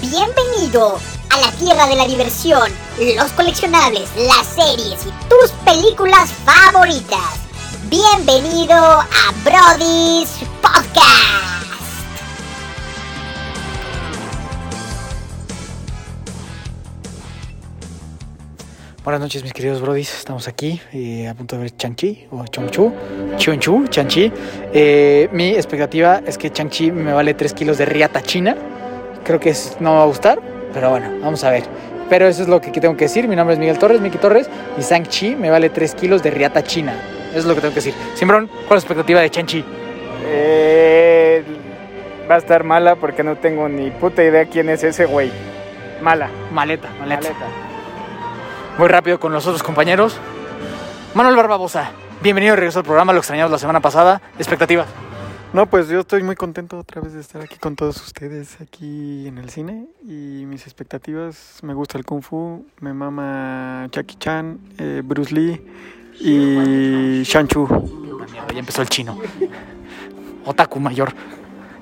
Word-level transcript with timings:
Bienvenido 0.00 1.00
a 1.30 1.40
la 1.40 1.50
tierra 1.58 1.88
de 1.88 1.96
la 1.96 2.06
diversión, 2.06 2.70
los 3.16 3.32
coleccionables, 3.32 4.08
las 4.16 4.46
series 4.46 5.04
y 5.04 5.10
tus 5.28 5.50
películas 5.64 6.30
favoritas. 6.44 7.40
Bienvenido 7.90 8.76
a 8.76 9.32
Brody's 9.44 10.30
Podcast. 10.62 11.48
Buenas 19.02 19.20
noches, 19.20 19.42
mis 19.42 19.52
queridos 19.52 19.80
brodis. 19.80 20.14
Estamos 20.16 20.46
aquí 20.46 20.80
eh, 20.92 21.26
a 21.26 21.34
punto 21.34 21.56
de 21.56 21.62
ver 21.62 21.76
Chang-Chi 21.76 22.28
o 22.30 22.44
Chong-Chu. 22.46 22.92
Chun-Chu, 23.36 23.88
Chang-Chi. 23.88 24.32
Eh, 24.72 25.28
mi 25.32 25.54
expectativa 25.54 26.20
es 26.24 26.38
que 26.38 26.52
Chang-Chi 26.52 26.92
me 26.92 27.12
vale 27.12 27.34
3 27.34 27.52
kilos 27.52 27.78
de 27.78 27.86
riata 27.86 28.22
china. 28.22 28.77
Creo 29.24 29.38
que 29.40 29.50
es- 29.50 29.76
no 29.80 29.90
me 29.92 29.96
va 29.98 30.02
a 30.02 30.06
gustar, 30.06 30.38
pero 30.72 30.90
bueno, 30.90 31.10
vamos 31.22 31.42
a 31.44 31.50
ver. 31.50 31.64
Pero 32.08 32.26
eso 32.26 32.42
es 32.42 32.48
lo 32.48 32.60
que 32.60 32.70
tengo 32.70 32.96
que 32.96 33.04
decir. 33.04 33.28
Mi 33.28 33.36
nombre 33.36 33.52
es 33.54 33.58
Miguel 33.60 33.78
Torres, 33.78 34.00
Miki 34.00 34.16
Torres. 34.18 34.48
Y 34.78 34.80
Shang-Chi 34.82 35.36
me 35.36 35.50
vale 35.50 35.68
3 35.68 35.94
kilos 35.94 36.22
de 36.22 36.30
riata 36.30 36.62
china. 36.62 36.94
Eso 37.30 37.40
es 37.40 37.44
lo 37.44 37.54
que 37.54 37.60
tengo 37.60 37.72
que 37.74 37.80
decir. 37.80 37.94
Simbrón, 38.14 38.46
¿cuál 38.46 38.62
es 38.64 38.70
la 38.70 38.76
expectativa 38.78 39.20
de 39.20 39.30
Chang-Chi? 39.30 39.64
Eh, 40.24 41.44
va 42.30 42.36
a 42.36 42.38
estar 42.38 42.64
mala 42.64 42.96
porque 42.96 43.22
no 43.22 43.36
tengo 43.36 43.68
ni 43.68 43.90
puta 43.90 44.22
idea 44.22 44.46
quién 44.46 44.68
es 44.70 44.82
ese 44.84 45.04
güey. 45.04 45.30
Mala. 46.00 46.28
Maleta, 46.52 46.88
maleta. 46.98 47.22
Maleta. 47.28 47.46
Muy 48.78 48.88
rápido 48.88 49.18
con 49.20 49.32
los 49.32 49.46
otros 49.46 49.62
compañeros. 49.62 50.16
Manuel 51.14 51.36
Barbabosa, 51.36 51.90
bienvenido 52.22 52.52
de 52.52 52.56
regreso 52.60 52.78
al 52.78 52.84
programa. 52.84 53.12
Lo 53.12 53.18
extrañamos 53.18 53.50
la 53.50 53.58
semana 53.58 53.80
pasada. 53.80 54.20
Expectativas. 54.38 54.86
No, 55.54 55.64
pues 55.64 55.88
yo 55.88 56.00
estoy 56.00 56.22
muy 56.22 56.36
contento 56.36 56.78
otra 56.78 57.00
vez 57.00 57.14
de 57.14 57.20
estar 57.20 57.40
aquí 57.40 57.56
con 57.56 57.74
todos 57.74 57.96
ustedes 58.04 58.60
aquí 58.60 59.26
en 59.26 59.38
el 59.38 59.48
cine 59.48 59.86
y 60.04 60.44
mis 60.46 60.64
expectativas, 60.64 61.60
me 61.62 61.72
gusta 61.72 61.96
el 61.96 62.04
kung 62.04 62.22
fu, 62.22 62.66
me 62.80 62.92
mama 62.92 63.88
Jackie 63.90 64.16
Chan, 64.18 64.58
eh, 64.76 65.00
Bruce 65.02 65.34
Lee 65.34 65.62
y 66.20 67.22
Shan-Chu. 67.22 67.66
Ya 68.52 68.58
empezó 68.58 68.82
el 68.82 68.90
chino. 68.90 69.18
Otaku 70.44 70.80
mayor. 70.80 71.14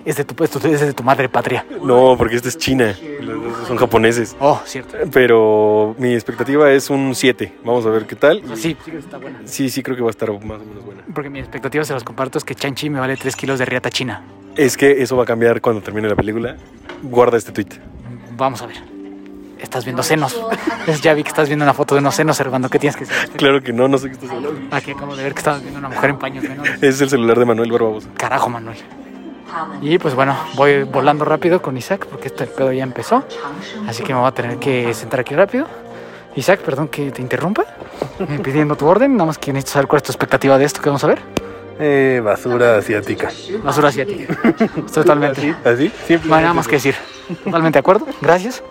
Es 0.07 0.17
de 0.17 0.25
tu, 0.25 0.45
es 0.45 0.81
de 0.81 0.93
tu 0.95 1.03
madre 1.03 1.29
patria. 1.29 1.67
No, 1.83 2.15
porque 2.17 2.37
esta 2.37 2.49
es 2.49 2.57
China. 2.57 2.95
Son 3.67 3.77
japoneses. 3.77 4.37
Oh, 4.39 4.61
cierto. 4.65 4.97
Pero 5.13 5.97
mi 5.99 6.15
expectativa 6.15 6.71
es 6.71 6.89
un 6.91 7.13
7. 7.13 7.53
Vamos 7.65 7.85
a 7.87 7.91
ver 7.91 8.07
qué 8.07 8.15
tal. 8.15 8.41
Sí, 8.55 8.77
sí 8.85 8.91
que 8.93 8.99
está 8.99 9.19
buena. 9.19 9.41
Sí, 9.45 9.69
sí, 9.69 9.83
creo 9.83 9.97
que 9.97 10.03
va 10.03 10.09
a 10.09 10.11
estar 10.11 10.31
más 10.31 10.61
o 10.61 10.65
menos 10.65 10.85
buena. 10.85 11.03
Porque 11.13 11.29
mi 11.29 11.41
expectativa, 11.41 11.85
se 11.85 11.93
los 11.93 12.05
comparto, 12.05 12.39
es 12.39 12.45
que 12.45 12.55
Chanchi 12.55 12.89
me 12.89 13.01
vale 13.01 13.17
3 13.17 13.35
kilos 13.35 13.59
de 13.59 13.65
riata 13.65 13.91
china. 13.91 14.23
Es 14.55 14.77
que 14.77 15.03
eso 15.03 15.17
va 15.17 15.25
a 15.25 15.27
cambiar 15.27 15.61
cuando 15.61 15.83
termine 15.83 16.09
la 16.09 16.15
película. 16.15 16.57
Guarda 17.03 17.37
este 17.37 17.51
tweet. 17.51 17.81
Vamos 18.37 18.63
a 18.63 18.67
ver. 18.67 18.77
Estás 19.59 19.85
viendo 19.85 20.05
senos. 20.05 20.41
Ya 21.03 21.15
vi 21.15 21.25
que 21.25 21.31
estás 21.31 21.49
viendo 21.49 21.65
una 21.65 21.75
foto 21.75 21.97
de 21.97 22.01
unos 22.01 22.15
senos, 22.15 22.37
Servando. 22.37 22.69
¿Qué 22.69 22.79
tienes 22.79 22.95
que 22.95 23.07
decir? 23.07 23.31
Claro 23.37 23.61
que 23.61 23.73
no, 23.73 23.89
no 23.89 23.99
sé 23.99 24.07
qué 24.07 24.13
estás 24.13 24.31
hablando. 24.31 24.61
Aquí 24.71 24.93
acabo 24.93 25.17
de 25.17 25.25
ver 25.25 25.33
que 25.33 25.39
estabas 25.41 25.63
viendo 25.63 25.81
una 25.81 25.89
mujer 25.89 26.11
en 26.11 26.19
paños 26.19 26.45
menores. 26.45 26.81
Es 26.81 27.01
el 27.01 27.11
celular 27.11 27.37
de 27.39 27.45
Manuel 27.45 27.73
Barbabosa. 27.73 28.09
Carajo, 28.17 28.49
Manuel. 28.49 28.77
Y 29.81 29.99
pues 29.99 30.15
bueno, 30.15 30.37
voy 30.55 30.83
volando 30.85 31.25
rápido 31.25 31.63
con 31.63 31.77
Isaac 31.77 32.07
porque 32.11 32.29
este 32.29 32.47
pedo 32.47 32.73
ya 32.73 32.83
empezó. 32.83 33.25
Así 33.89 34.03
que 34.03 34.13
me 34.13 34.21
voy 34.21 34.29
a 34.29 34.33
tener 34.33 34.59
que 34.59 34.93
sentar 34.95 35.21
aquí 35.21 35.35
rápido. 35.35 35.67
Isaac, 36.35 36.61
perdón 36.61 36.89
que 36.89 37.11
te 37.11 37.23
interrumpa. 37.23 37.65
eh, 38.21 38.39
Pidiendo 38.43 38.77
tu 38.77 38.87
orden. 38.87 39.17
Nada 39.17 39.27
más 39.27 39.39
que 39.39 39.53
necesito 39.53 39.73
saber 39.75 39.87
cuál 39.89 39.99
es 39.99 40.03
tu 40.03 40.13
expectativa 40.13 40.59
de 40.59 40.65
esto 40.65 40.83
que 40.83 40.89
vamos 40.91 41.03
a 41.05 41.07
ver. 41.07 41.21
Eh, 41.79 42.21
basura 42.25 42.77
asiática. 42.79 43.31
Basura 43.63 43.89
asiática. 43.89 44.35
Totalmente. 44.95 45.55
¿Así? 45.65 45.91
Siempre. 46.07 46.29
No 46.29 46.37
hay 46.37 46.43
nada 46.43 46.55
más 46.55 46.67
que 46.69 46.77
decir. 46.77 46.95
Totalmente 47.45 47.77
de 47.77 47.81
acuerdo. 47.81 48.07
Gracias. 48.21 48.63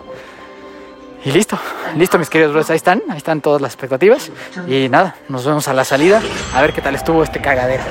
Y 1.24 1.32
listo. 1.32 1.58
Listo, 1.96 2.18
mis 2.18 2.30
queridos 2.30 2.52
bros. 2.52 2.70
Ahí 2.70 2.76
están. 2.76 3.02
Ahí 3.08 3.16
están 3.16 3.40
todas 3.40 3.60
las 3.60 3.72
expectativas. 3.72 4.30
Y 4.68 4.88
nada, 4.88 5.16
nos 5.28 5.44
vemos 5.44 5.66
a 5.66 5.72
la 5.74 5.84
salida. 5.84 6.20
A 6.54 6.60
ver 6.62 6.72
qué 6.72 6.80
tal 6.80 6.94
estuvo 6.94 7.22
este 7.24 7.40
cagadero. 7.40 7.82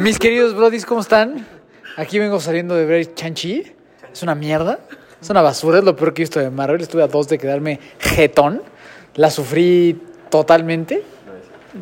Mis 0.00 0.18
queridos 0.18 0.54
brodis, 0.54 0.86
¿cómo 0.86 1.02
están? 1.02 1.46
Aquí 1.98 2.18
vengo 2.18 2.40
saliendo 2.40 2.74
de 2.74 2.86
ver 2.86 3.14
Chanchi. 3.14 3.64
Es 4.10 4.22
una 4.22 4.34
mierda. 4.34 4.78
Es 5.20 5.28
una 5.28 5.42
basura. 5.42 5.80
Es 5.80 5.84
lo 5.84 5.94
peor 5.94 6.14
que 6.14 6.22
he 6.22 6.24
visto 6.24 6.40
de 6.40 6.48
Marvel. 6.48 6.80
Estuve 6.80 7.02
a 7.02 7.06
dos 7.06 7.28
de 7.28 7.36
quedarme 7.36 7.78
jetón. 7.98 8.62
La 9.16 9.28
sufrí 9.28 10.00
totalmente. 10.30 11.02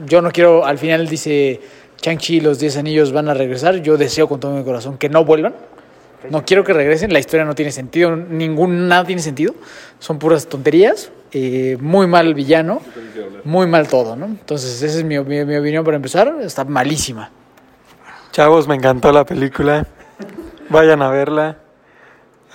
Yo 0.07 0.21
no 0.21 0.33
quiero, 0.33 0.67
al 0.67 0.79
final 0.79 1.07
dice 1.07 1.61
Chang-Chi 2.01 2.39
y 2.39 2.41
los 2.41 2.59
10 2.59 2.79
anillos 2.79 3.13
van 3.13 3.29
a 3.29 3.35
regresar. 3.35 3.77
Yo 3.83 3.97
deseo 3.97 4.29
con 4.29 4.41
todo 4.41 4.53
mi 4.53 4.65
corazón 4.65 4.99
que 4.99 5.09
no 5.09 5.25
vuelvan. 5.25 5.55
No 6.29 6.45
quiero 6.45 6.65
que 6.65 6.73
regresen. 6.73 7.13
La 7.13 7.21
historia 7.21 7.45
no 7.45 7.55
tiene 7.55 7.71
sentido. 7.71 8.17
Ningún, 8.17 8.89
nada 8.89 9.05
tiene 9.05 9.23
sentido. 9.23 9.55
Son 10.01 10.19
puras 10.19 10.49
tonterías. 10.49 11.13
Eh, 11.31 11.77
muy 11.81 12.09
mal 12.09 12.35
villano. 12.35 12.83
Muy 13.45 13.69
mal 13.69 13.87
todo, 13.87 14.17
¿no? 14.17 14.27
Entonces, 14.27 14.83
esa 14.83 14.99
es 14.99 15.05
mi 15.05 15.19
opinión 15.19 15.85
para 15.85 15.97
empezar. 15.97 16.35
Está 16.43 16.65
malísima. 16.65 17.31
Chavos, 18.39 18.69
me 18.69 18.77
encantó 18.77 19.11
la 19.11 19.25
película, 19.25 19.85
vayan 20.69 21.03
a 21.03 21.11
verla, 21.11 21.57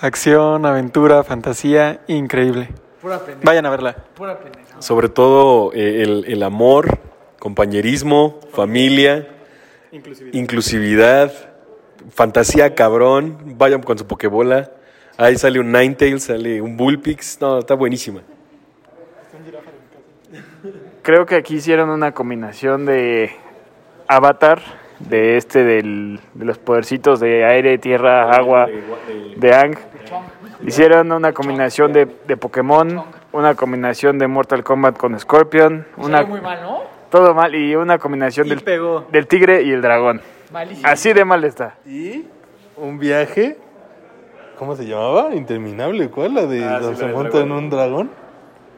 acción, 0.00 0.64
aventura, 0.64 1.22
fantasía, 1.24 2.00
increíble. 2.06 2.70
Pura. 3.02 3.20
Vayan 3.42 3.66
a 3.66 3.68
verla. 3.68 3.94
Pura 4.14 4.38
pendeja. 4.38 4.80
Sobre 4.80 5.10
todo 5.10 5.74
eh, 5.74 6.00
el, 6.00 6.24
el 6.26 6.42
amor, 6.42 7.00
compañerismo, 7.38 8.40
familia, 8.54 9.28
inclusividad, 10.32 11.30
fantasía 12.08 12.74
cabrón. 12.74 13.36
Vayan 13.58 13.82
con 13.82 13.98
su 13.98 14.06
pokebola. 14.06 14.70
Ahí 15.18 15.36
sale 15.36 15.60
un 15.60 15.70
Ninetales, 15.70 16.24
sale 16.24 16.62
un 16.62 16.78
Bullpix. 16.78 17.38
No, 17.42 17.58
está 17.58 17.74
buenísima. 17.74 18.22
Creo 21.02 21.26
que 21.26 21.34
aquí 21.34 21.56
hicieron 21.56 21.90
una 21.90 22.12
combinación 22.12 22.86
de 22.86 23.32
Avatar, 24.08 24.62
de 25.08 25.36
este 25.36 25.64
del, 25.64 26.20
de 26.34 26.44
los 26.44 26.58
podercitos 26.58 27.20
de 27.20 27.44
aire, 27.44 27.78
tierra, 27.78 28.30
agua, 28.30 28.66
de 29.36 29.54
Ang. 29.54 29.76
Hicieron 30.66 31.12
una 31.12 31.32
combinación 31.32 31.92
de, 31.92 32.06
de 32.26 32.36
Pokémon, 32.36 33.04
una 33.32 33.54
combinación 33.54 34.18
de 34.18 34.26
Mortal 34.28 34.64
Kombat 34.64 34.96
con 34.96 35.18
Scorpion, 35.18 35.86
una, 35.96 36.22
muy 36.24 36.40
mal, 36.40 36.62
¿no? 36.62 36.82
todo 37.10 37.34
mal, 37.34 37.54
y 37.54 37.74
una 37.76 37.98
combinación 37.98 38.48
del, 38.48 38.60
pegó. 38.60 39.06
del 39.12 39.26
tigre 39.26 39.62
y 39.62 39.72
el 39.72 39.82
dragón. 39.82 40.20
Malísimo. 40.52 40.88
Así 40.88 41.12
de 41.12 41.24
mal 41.24 41.44
está. 41.44 41.76
Y 41.86 42.24
un 42.76 42.98
viaje. 42.98 43.58
¿Cómo 44.58 44.76
se 44.76 44.86
llamaba? 44.86 45.34
Interminable. 45.34 46.08
¿Cuál? 46.08 46.34
La 46.34 46.46
de 46.46 46.64
Ah, 46.64 46.80
sí, 46.82 46.96
se 46.96 47.06
monta 47.06 47.40
en 47.40 47.50
un 47.50 47.68
dragón. 47.68 48.10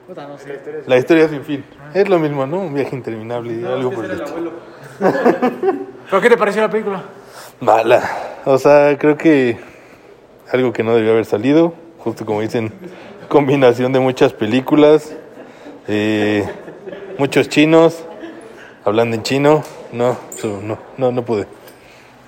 Puta, 0.06 0.26
no 0.26 0.38
sé. 0.38 0.60
La 0.86 0.96
historia 0.96 1.28
sin 1.28 1.42
fin. 1.42 1.64
Es 1.92 2.08
lo 2.08 2.18
mismo, 2.18 2.46
¿no? 2.46 2.60
Un 2.60 2.74
viaje 2.74 2.96
interminable 2.96 3.52
y 3.52 3.64
algo 3.64 3.90
por 3.90 4.04
el 4.06 4.12
estilo. 4.12 4.52
¿Pero 6.08 6.22
qué 6.22 6.28
te 6.28 6.36
pareció 6.36 6.62
la 6.62 6.70
película? 6.70 7.02
Mala. 7.60 8.02
O 8.44 8.58
sea, 8.58 8.96
creo 8.98 9.16
que 9.16 9.58
algo 10.52 10.72
que 10.72 10.82
no 10.82 10.94
debió 10.94 11.12
haber 11.12 11.24
salido. 11.24 11.74
Justo 11.98 12.24
como 12.24 12.40
dicen, 12.40 12.72
combinación 13.28 13.92
de 13.92 14.00
muchas 14.00 14.32
películas. 14.32 15.14
eh, 15.88 16.48
muchos 17.18 17.48
chinos. 17.48 18.04
Hablando 18.84 19.16
en 19.16 19.22
chino. 19.22 19.64
No, 19.92 20.16
no, 20.62 20.78
no, 20.96 21.12
no 21.12 21.24
pude. 21.24 21.46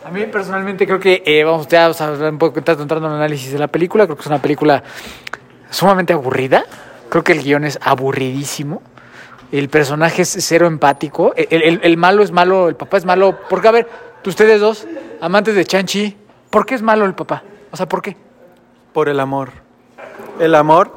A 0.05 0.10
mí 0.10 0.25
personalmente 0.27 0.87
creo 0.87 0.99
que 0.99 1.22
eh, 1.27 1.45
vamos 1.45 1.69
ya 1.69 1.83
vamos 1.83 2.00
a 2.00 2.09
hablar 2.09 2.33
un 2.33 2.39
poco 2.39 2.59
entrando 2.59 3.06
en 3.06 3.12
el 3.12 3.19
análisis 3.19 3.53
de 3.53 3.59
la 3.59 3.69
película. 3.69 4.06
Creo 4.06 4.16
que 4.16 4.22
es 4.22 4.27
una 4.27 4.41
película 4.43 4.83
sumamente 5.71 6.12
aburrida. 6.12 6.65
Creo 7.10 7.22
que 7.22 7.33
el 7.33 7.43
guion 7.43 7.65
es 7.65 7.78
aburridísimo. 7.83 8.83
El 9.53 9.69
personaje 9.69 10.22
es 10.22 10.36
cero 10.41 10.66
empático. 10.66 11.32
El, 11.36 11.62
el- 11.62 11.81
el 11.82 11.97
malo 11.97 12.22
es 12.22 12.31
malo, 12.32 12.69
el 12.69 12.76
papá 12.76 12.97
es 12.98 13.04
malo. 13.04 13.36
Porque, 13.48 13.69
a 13.69 13.70
ver, 13.72 13.88
ustedes 14.26 14.60
dos, 14.60 14.86
amantes 15.20 15.54
de 15.54 15.64
Chanchi, 15.64 16.16
¿por 16.50 16.66
qué 16.66 16.75
es 16.75 16.82
malo 16.82 17.04
el 17.06 17.14
papá? 17.14 17.42
O 17.70 17.76
sea, 17.76 17.86
¿por 17.88 18.03
qué? 18.03 18.16
Por 18.92 19.09
el 19.09 19.21
amor. 19.21 19.50
El 20.39 20.54
amor 20.54 20.91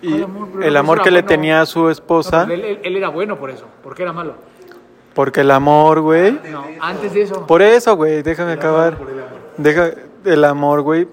y 0.00 0.10
¿Cuál 0.10 0.22
amor? 0.24 0.48
Pero 0.52 0.64
el 0.64 0.76
amor 0.76 1.02
que 1.02 1.10
le 1.10 1.22
tenía 1.22 1.60
a 1.60 1.66
su 1.66 1.88
esposa. 1.90 2.42
él, 2.50 2.52
él- 2.64 2.80
él 2.82 2.96
era 2.96 3.08
bueno 3.08 3.36
por 3.38 3.50
eso. 3.50 3.66
¿Por 3.82 3.94
qué 3.94 4.02
era 4.02 4.12
malo? 4.12 4.34
Porque 5.14 5.42
el 5.42 5.50
amor, 5.50 6.00
güey. 6.00 6.32
No, 6.50 6.64
antes 6.80 7.12
de 7.14 7.22
eso. 7.22 7.46
Por 7.46 7.60
eso, 7.62 7.94
güey, 7.96 8.22
déjame 8.22 8.52
acabar. 8.52 8.96
Deja 9.58 9.90
el 10.24 10.44
amor, 10.44 10.80
güey. 10.82 11.06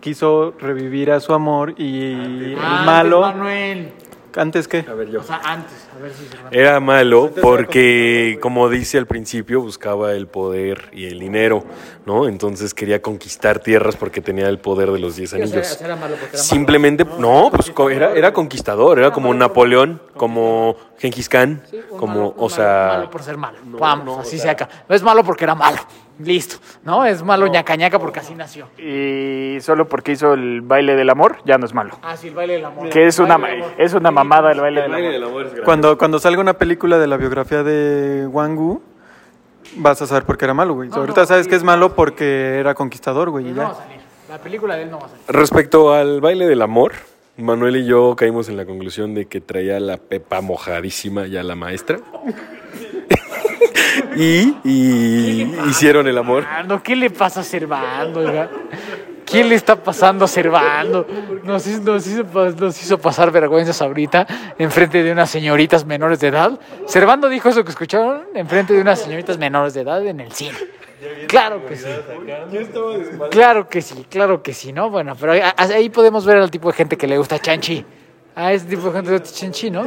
Quiso 0.00 0.54
revivir 0.58 1.10
a 1.12 1.20
su 1.20 1.32
amor 1.34 1.74
y 1.78 2.12
el 2.14 2.58
Antes, 2.58 2.86
malo. 2.86 3.20
Manuel. 3.20 3.92
¿Antes 4.36 4.66
qué? 4.68 4.84
A 4.88 4.94
ver, 4.94 5.10
yo. 5.10 5.20
O 5.20 5.22
sea, 5.22 5.40
antes. 5.44 5.86
A 5.96 6.02
ver 6.02 6.12
si 6.12 6.24
se 6.26 6.36
Era 6.50 6.80
malo 6.80 7.30
porque, 7.40 8.38
como 8.42 8.68
dice 8.68 8.98
al 8.98 9.06
principio, 9.06 9.60
buscaba 9.60 10.12
el 10.12 10.26
poder 10.26 10.88
y 10.92 11.06
el 11.06 11.20
dinero, 11.20 11.64
¿no? 12.04 12.26
Entonces 12.26 12.74
quería 12.74 13.00
conquistar 13.00 13.60
tierras 13.60 13.96
porque 13.96 14.20
tenía 14.20 14.48
el 14.48 14.58
poder 14.58 14.90
de 14.90 14.98
los 14.98 15.16
10 15.16 15.34
anillos. 15.34 15.80
era 15.80 15.94
malo 15.96 16.16
porque 16.16 16.36
era 16.36 16.42
malo. 16.42 16.42
Simplemente, 16.42 17.04
no, 17.18 17.50
pues 17.54 17.72
era, 17.92 18.12
era 18.14 18.32
conquistador, 18.32 18.98
era 18.98 19.10
como 19.12 19.32
Napoleón, 19.34 20.02
como 20.16 20.76
Genghis 20.98 21.28
Khan, 21.28 21.62
Un 21.92 21.98
como, 21.98 22.14
malo- 22.14 22.34
o 22.36 22.50
sea, 22.50 22.86
malo 22.94 23.10
por 23.10 23.22
ser 23.22 23.36
malo. 23.36 23.58
No, 23.64 23.78
Vamos, 23.78 24.04
no, 24.04 24.14
o 24.16 24.20
así 24.20 24.36
sea- 24.38 24.42
se 24.42 24.50
acá. 24.50 24.68
No 24.88 24.94
es 24.94 25.02
malo 25.02 25.22
porque 25.24 25.44
era 25.44 25.54
malo. 25.54 25.78
Listo. 26.18 26.56
¿No? 26.84 27.04
Es 27.04 27.22
malo 27.22 27.46
ñaca 27.46 27.74
ñaca 27.76 27.98
porque 27.98 28.20
así 28.20 28.34
nació. 28.34 28.68
Y 28.78 29.58
solo 29.60 29.88
porque 29.88 30.12
hizo 30.12 30.34
el 30.34 30.60
baile 30.60 30.94
del 30.94 31.10
amor, 31.10 31.38
ya 31.44 31.58
no 31.58 31.66
es 31.66 31.74
malo. 31.74 31.98
Ah, 32.02 32.16
sí, 32.16 32.28
el 32.28 32.34
baile 32.34 32.54
del 32.54 32.64
amor. 32.64 32.88
Que 32.88 33.06
es 33.06 33.18
una, 33.18 33.38
es 33.78 33.94
una 33.94 34.10
mamada 34.10 34.52
el 34.52 34.60
baile 34.60 34.82
del 34.82 35.24
amor. 35.24 35.62
Cuando, 35.64 35.98
cuando 35.98 36.18
salga 36.18 36.40
una 36.40 36.54
película 36.54 36.98
de 36.98 37.06
la 37.06 37.16
biografía 37.16 37.62
de 37.62 38.26
Wangu, 38.28 38.80
vas 39.76 40.00
a 40.02 40.06
saber 40.06 40.24
por 40.24 40.38
qué 40.38 40.44
era 40.44 40.54
malo, 40.54 40.74
güey. 40.74 40.88
No, 40.88 40.96
Ahorita 40.96 41.22
no, 41.22 41.26
sabes 41.26 41.44
sí. 41.44 41.50
que 41.50 41.56
es 41.56 41.64
malo 41.64 41.94
porque 41.94 42.58
era 42.58 42.74
conquistador, 42.74 43.30
güey. 43.30 43.48
y 43.48 43.52
No 43.52 43.62
va 43.62 43.68
a 43.70 43.74
salir. 43.74 43.98
La 44.28 44.38
película 44.38 44.76
de 44.76 44.82
él 44.84 44.90
no 44.90 44.98
va 45.00 45.06
a 45.06 45.08
salir. 45.08 45.24
Respecto 45.28 45.92
al 45.92 46.20
baile 46.20 46.46
del 46.46 46.62
amor, 46.62 46.92
Manuel 47.36 47.76
y 47.76 47.86
yo 47.86 48.14
caímos 48.16 48.48
en 48.48 48.56
la 48.56 48.64
conclusión 48.64 49.14
de 49.14 49.26
que 49.26 49.40
traía 49.40 49.80
la 49.80 49.96
pepa 49.96 50.40
mojadísima 50.40 51.26
ya 51.26 51.42
la 51.42 51.56
maestra. 51.56 51.98
Y, 54.16 54.56
y 54.64 55.52
hicieron 55.68 56.06
el 56.06 56.18
amor. 56.18 56.42
Servando, 56.42 56.82
¿qué 56.82 56.96
le 56.96 57.10
pasa 57.10 57.40
a 57.40 57.42
Servando? 57.42 58.48
¿Qué 59.24 59.42
le 59.42 59.54
está 59.54 59.76
pasando 59.76 60.26
a 60.26 60.28
Servando? 60.28 61.06
Nos 61.44 61.66
hizo, 61.66 61.80
nos, 61.82 62.06
hizo, 62.06 62.24
nos 62.24 63.00
pasar 63.00 63.30
vergüenzas 63.30 63.80
ahorita 63.80 64.26
enfrente 64.58 65.02
de 65.02 65.12
unas 65.12 65.30
señoritas 65.30 65.84
menores 65.84 66.20
de 66.20 66.28
edad. 66.28 66.58
Servando 66.86 67.28
dijo 67.28 67.48
eso 67.48 67.64
que 67.64 67.70
escucharon 67.70 68.24
enfrente 68.34 68.74
de 68.74 68.80
unas 68.80 69.00
señoritas 69.00 69.38
menores 69.38 69.74
de 69.74 69.80
edad 69.80 70.04
en 70.06 70.20
el 70.20 70.32
cine. 70.32 70.56
Claro 71.26 71.64
que 71.66 71.76
sí. 71.76 71.88
Claro 73.30 73.68
que 73.68 73.82
sí, 73.82 74.06
claro 74.08 74.42
que 74.42 74.52
sí, 74.54 74.72
¿no? 74.72 74.90
Bueno, 74.90 75.16
pero 75.18 75.32
ahí, 75.32 75.40
ahí 75.56 75.90
podemos 75.90 76.24
ver 76.24 76.38
al 76.38 76.50
tipo 76.50 76.68
de 76.68 76.74
gente 76.74 76.96
que 76.96 77.06
le 77.06 77.18
gusta 77.18 77.38
Chanchi. 77.38 77.84
A 78.36 78.52
ese 78.52 78.66
tipo 78.66 78.86
de 78.88 78.92
gente 78.92 79.10
le 79.10 79.18
gusta 79.18 79.34
Chanchi, 79.34 79.70
¿no? 79.70 79.84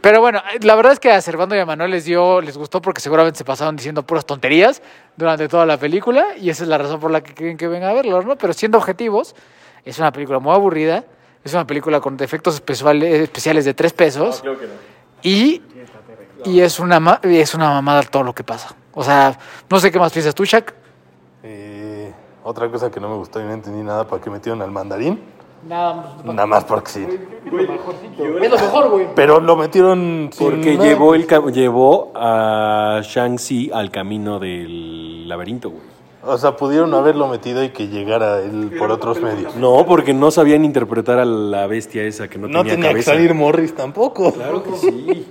Pero 0.00 0.20
bueno, 0.20 0.40
la 0.60 0.74
verdad 0.76 0.92
es 0.92 1.00
que 1.00 1.10
a 1.10 1.20
Servando 1.20 1.56
y 1.56 1.58
a 1.58 1.66
Manuel 1.66 1.90
les 1.90 2.04
dio, 2.04 2.40
les 2.40 2.56
gustó 2.56 2.80
porque 2.80 3.00
seguramente 3.00 3.38
se 3.38 3.44
pasaron 3.44 3.74
diciendo 3.74 4.04
puras 4.04 4.24
tonterías 4.24 4.80
durante 5.16 5.48
toda 5.48 5.66
la 5.66 5.76
película 5.76 6.36
y 6.40 6.50
esa 6.50 6.62
es 6.62 6.68
la 6.68 6.78
razón 6.78 7.00
por 7.00 7.10
la 7.10 7.20
que 7.20 7.34
quieren 7.34 7.56
que 7.56 7.66
venga 7.66 7.90
a 7.90 7.92
verlo, 7.94 8.22
¿no? 8.22 8.36
Pero 8.36 8.52
siendo 8.52 8.78
objetivos, 8.78 9.34
es 9.84 9.98
una 9.98 10.12
película 10.12 10.38
muy 10.38 10.52
aburrida, 10.54 11.04
es 11.42 11.52
una 11.52 11.66
película 11.66 12.00
con 12.00 12.16
efectos 12.22 12.54
especiales, 12.54 13.22
especiales 13.22 13.64
de 13.64 13.74
tres 13.74 13.92
pesos 13.92 14.42
y, 15.22 15.62
y 16.44 16.60
es 16.60 16.78
una 16.78 17.20
es 17.24 17.54
una 17.54 17.70
mamada 17.70 18.02
todo 18.02 18.22
lo 18.22 18.34
que 18.34 18.44
pasa. 18.44 18.76
O 18.94 19.02
sea, 19.02 19.36
no 19.68 19.80
sé 19.80 19.90
qué 19.90 19.98
más 19.98 20.12
piensas 20.12 20.34
tú, 20.34 20.44
Shaq. 20.44 20.74
Eh, 21.42 22.12
otra 22.44 22.70
cosa 22.70 22.90
que 22.90 23.00
no 23.00 23.08
me 23.08 23.16
gustó 23.16 23.40
y 23.40 23.44
no 23.44 23.52
entendí 23.52 23.82
nada, 23.82 24.06
¿para 24.06 24.22
qué 24.22 24.30
metieron 24.30 24.62
al 24.62 24.70
mandarín? 24.70 25.20
Nada, 25.66 26.16
Nada 26.24 26.46
más 26.46 26.64
porque 26.64 26.90
sí. 26.90 27.06
es 27.06 28.50
lo 28.50 28.56
mejor, 28.56 28.90
güey. 28.90 29.06
Pero 29.14 29.40
lo 29.40 29.56
metieron 29.56 30.30
sin 30.32 30.46
Porque 30.46 30.74
nada. 30.76 30.88
llevó, 30.88 31.14
el, 31.14 31.26
llevó 31.52 32.12
a 32.14 33.00
Shang-Chi 33.02 33.70
al 33.72 33.90
camino 33.90 34.38
del 34.38 35.28
laberinto, 35.28 35.70
güey. 35.70 35.82
O 36.24 36.36
sea, 36.36 36.56
pudieron 36.56 36.92
haberlo 36.94 37.26
metido 37.28 37.62
y 37.64 37.70
que 37.70 37.88
llegara 37.88 38.40
él 38.40 38.72
por 38.78 38.90
otros 38.90 39.20
medios. 39.20 39.56
No, 39.56 39.84
porque 39.86 40.12
no 40.14 40.30
sabían 40.30 40.64
interpretar 40.64 41.18
a 41.18 41.24
la 41.24 41.66
bestia 41.66 42.02
esa 42.02 42.28
que 42.28 42.38
no, 42.38 42.48
No 42.48 42.58
tenía, 42.60 42.74
tenía 42.74 42.88
que 42.88 42.94
cabeza. 42.94 43.12
salir 43.12 43.34
Morris 43.34 43.74
tampoco. 43.74 44.32
Claro 44.32 44.62
que 44.62 44.72
sí. 44.76 45.26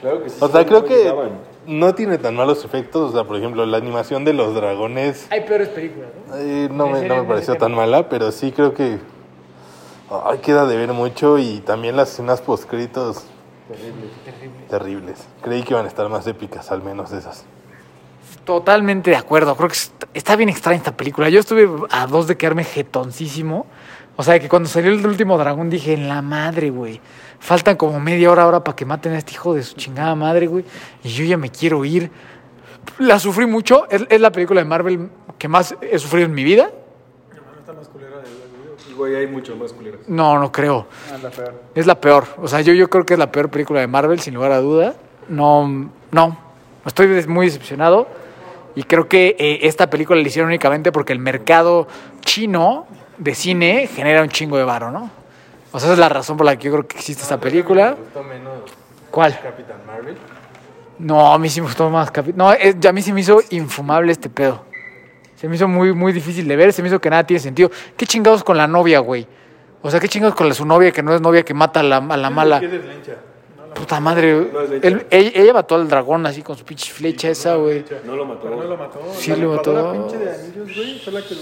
Claro 0.00 0.22
que 0.22 0.30
sí. 0.30 0.36
O 0.40 0.48
sea, 0.48 0.64
creo 0.66 0.84
que 0.84 1.12
no 1.66 1.94
tiene 1.94 2.18
tan 2.18 2.34
malos 2.36 2.64
efectos. 2.64 3.10
O 3.10 3.12
sea, 3.14 3.24
por 3.24 3.36
ejemplo, 3.36 3.64
la 3.66 3.76
animación 3.78 4.24
de 4.24 4.32
los 4.34 4.54
dragones 4.54 5.26
Hay 5.30 5.42
peores 5.42 5.68
películas, 5.68 6.08
¿no? 6.28 6.36
eh, 6.36 6.68
no, 6.70 6.88
me, 6.88 7.02
no 7.06 7.16
me 7.16 7.22
pareció 7.24 7.54
tan 7.56 7.74
mala, 7.74 8.08
pero 8.08 8.30
sí 8.32 8.52
creo 8.52 8.74
que 8.74 8.98
ay, 10.10 10.38
queda 10.38 10.66
de 10.66 10.76
ver 10.76 10.92
mucho 10.92 11.38
y 11.38 11.60
también 11.60 11.96
las 11.96 12.10
escenas 12.12 12.40
postcritos 12.40 13.24
terribles. 14.68 15.26
Creí 15.42 15.62
que 15.62 15.74
iban 15.74 15.84
a 15.84 15.88
estar 15.88 16.08
más 16.08 16.26
épicas, 16.26 16.70
al 16.70 16.82
menos 16.82 17.12
esas. 17.12 17.44
Totalmente 18.44 19.10
de 19.10 19.16
acuerdo. 19.16 19.54
Creo 19.56 19.68
que 19.68 19.74
est- 19.74 20.04
está 20.14 20.36
bien 20.36 20.48
extraña 20.48 20.78
esta 20.78 20.96
película. 20.96 21.28
Yo 21.28 21.40
estuve 21.40 21.68
a 21.90 22.06
dos 22.06 22.26
de 22.26 22.36
quedarme 22.36 22.64
jetoncísimo. 22.64 23.66
O 24.16 24.22
sea, 24.22 24.38
que 24.38 24.48
cuando 24.48 24.68
salió 24.68 24.90
el 24.92 25.06
último 25.06 25.38
dragón 25.38 25.70
dije, 25.70 25.92
en 25.94 26.08
la 26.08 26.20
madre, 26.22 26.70
güey. 26.70 27.00
Faltan 27.38 27.76
como 27.76 28.00
media 28.00 28.30
hora 28.30 28.42
ahora 28.42 28.62
para 28.64 28.76
que 28.76 28.84
maten 28.84 29.12
a 29.12 29.18
este 29.18 29.32
hijo 29.32 29.54
de 29.54 29.62
su 29.62 29.74
chingada 29.76 30.14
madre, 30.14 30.46
güey. 30.46 30.64
Y 31.04 31.08
yo 31.10 31.24
ya 31.24 31.36
me 31.36 31.50
quiero 31.50 31.84
ir. 31.84 32.10
La 32.98 33.18
sufrí 33.18 33.46
mucho. 33.46 33.86
Es, 33.90 34.02
es 34.08 34.20
la 34.20 34.30
película 34.32 34.60
de 34.60 34.66
Marvel 34.66 35.10
que 35.38 35.48
más 35.48 35.74
he 35.80 35.98
sufrido 35.98 36.26
en 36.26 36.34
mi 36.34 36.44
vida. 36.44 36.70
Güey, 39.00 39.16
hay 39.16 39.26
mucho 39.26 39.56
más 39.56 39.72
culeras. 39.72 40.00
No, 40.08 40.38
no 40.38 40.52
creo. 40.52 40.86
Es 41.74 41.86
la 41.86 41.98
peor. 41.98 42.26
O 42.36 42.46
sea, 42.48 42.60
yo, 42.60 42.74
yo 42.74 42.90
creo 42.90 43.06
que 43.06 43.14
es 43.14 43.18
la 43.18 43.32
peor 43.32 43.48
película 43.48 43.80
de 43.80 43.86
Marvel, 43.86 44.20
sin 44.20 44.34
lugar 44.34 44.52
a 44.52 44.58
duda. 44.58 44.92
No, 45.26 45.88
no. 46.10 46.36
Estoy 46.84 47.06
muy 47.26 47.46
decepcionado. 47.46 48.06
Y 48.74 48.82
creo 48.82 49.08
que 49.08 49.36
eh, 49.38 49.60
esta 49.62 49.88
película 49.88 50.20
la 50.20 50.28
hicieron 50.28 50.48
únicamente 50.50 50.92
porque 50.92 51.14
el 51.14 51.18
mercado 51.18 51.88
chino 52.20 52.86
de 53.16 53.34
cine 53.34 53.86
genera 53.86 54.20
un 54.20 54.28
chingo 54.28 54.58
de 54.58 54.64
varo, 54.64 54.90
¿no? 54.90 55.10
O 55.72 55.80
sea, 55.80 55.86
esa 55.86 55.92
es 55.94 55.98
la 55.98 56.10
razón 56.10 56.36
por 56.36 56.44
la 56.44 56.56
que 56.58 56.66
yo 56.66 56.72
creo 56.72 56.86
que 56.86 56.98
existe 56.98 57.22
esta 57.22 57.40
película. 57.40 57.96
¿Cuál? 59.10 59.40
Capitán 59.42 59.78
Marvel. 59.86 60.16
No, 60.98 61.32
a 61.32 61.38
mí 61.38 61.48
sí 61.48 61.62
me 61.62 61.68
gustó 61.68 61.88
más. 61.88 62.12
Capi- 62.12 62.34
No, 62.34 62.52
es- 62.52 62.76
a 62.84 62.92
mí 62.92 63.00
sí 63.00 63.14
me 63.14 63.22
hizo 63.22 63.40
infumable 63.48 64.12
este 64.12 64.28
pedo. 64.28 64.62
Se 65.40 65.48
me 65.48 65.56
hizo 65.56 65.66
muy, 65.68 65.92
muy 65.94 66.12
difícil 66.12 66.46
de 66.46 66.54
ver. 66.56 66.72
Se 66.72 66.82
me 66.82 66.88
hizo 66.88 67.00
que 67.00 67.08
nada 67.08 67.24
tiene 67.24 67.40
sentido. 67.40 67.70
¿Qué 67.96 68.06
chingados 68.06 68.44
con 68.44 68.56
la 68.58 68.66
novia, 68.66 68.98
güey? 68.98 69.26
O 69.82 69.90
sea, 69.90 69.98
¿qué 69.98 70.08
chingados 70.08 70.34
con 70.34 70.46
la, 70.48 70.54
su 70.54 70.66
novia 70.66 70.92
que 70.92 71.02
no 71.02 71.14
es 71.14 71.20
novia 71.22 71.42
que 71.42 71.54
mata 71.54 71.80
a 71.80 71.82
la, 71.82 71.96
a 71.96 72.16
la 72.18 72.28
mala? 72.28 72.60
Puta 73.74 74.00
madre. 74.00 74.50
Él- 74.82 75.06
ella, 75.10 75.30
ella 75.32 75.52
mató 75.54 75.76
al 75.76 75.88
dragón 75.88 76.26
así 76.26 76.42
con 76.42 76.56
su 76.58 76.64
pinche 76.64 76.92
flecha 76.92 77.28
esa, 77.30 77.54
güey. 77.54 77.84
No 78.04 78.16
lo 78.16 78.26
mató. 78.26 78.48
Sí, 79.14 79.30
lo 79.36 79.54
mató. 79.54 80.08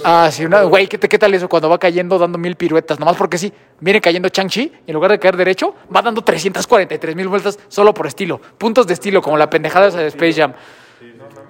Ah, 0.04 0.28
sí, 0.30 0.44
una, 0.44 0.62
güey, 0.62 0.86
¿qué, 0.86 0.98
¿qué 0.98 1.18
tal 1.18 1.34
eso 1.34 1.48
cuando 1.48 1.68
va 1.68 1.78
cayendo 1.78 2.18
dando 2.18 2.38
mil 2.38 2.54
piruetas? 2.54 3.00
Nomás 3.00 3.16
porque 3.16 3.38
sí, 3.38 3.52
viene 3.80 4.00
cayendo 4.00 4.28
Chang-Chi 4.28 4.60
y 4.86 4.90
en 4.90 4.94
lugar 4.94 5.10
de 5.10 5.18
caer 5.18 5.36
derecho, 5.36 5.74
va 5.94 6.02
dando 6.02 6.22
343 6.22 7.16
mil 7.16 7.26
vueltas 7.28 7.58
solo 7.68 7.92
por 7.94 8.06
estilo. 8.06 8.40
Puntos 8.58 8.86
de 8.86 8.92
estilo, 8.94 9.22
como 9.22 9.36
la 9.36 9.48
pendejada 9.50 9.88
esa 9.88 9.98
de 9.98 10.06
Space 10.08 10.34
Jam. 10.34 10.52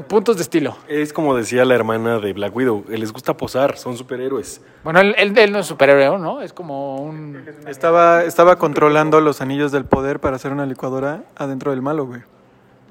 Puntos 0.06 0.36
de 0.36 0.42
estilo. 0.42 0.76
Es 0.86 1.12
como 1.12 1.34
decía 1.34 1.64
la 1.64 1.74
hermana 1.74 2.18
de 2.20 2.32
Black 2.32 2.54
Widow, 2.54 2.84
les 2.88 3.12
gusta 3.12 3.36
posar, 3.36 3.76
son 3.76 3.96
superhéroes. 3.96 4.60
Bueno, 4.84 5.00
él, 5.00 5.14
él- 5.18 5.36
él 5.36 5.50
no 5.52 5.58
es 5.58 5.66
superhéroe, 5.66 6.18
¿no? 6.18 6.40
Es 6.40 6.52
como 6.52 6.96
un... 6.96 7.44
Estaba, 7.66 8.22
estaba 8.22 8.56
controlando 8.56 9.20
los 9.20 9.40
anillos 9.40 9.72
del 9.72 9.84
poder 9.84 10.20
para 10.20 10.36
hacer 10.36 10.52
una 10.52 10.66
licuadora 10.66 11.24
adentro 11.36 11.72
del 11.72 11.82
malo, 11.82 12.06
güey. 12.06 12.20